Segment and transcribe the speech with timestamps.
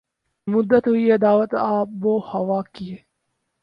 [0.47, 2.95] مدت ہوئی ہے دعوت آب و ہوا کیے